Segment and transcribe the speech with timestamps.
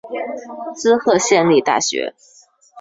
[0.75, 2.15] 滋贺县立大学